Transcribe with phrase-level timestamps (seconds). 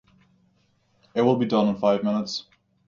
[1.13, 2.45] It will be done in five minutes.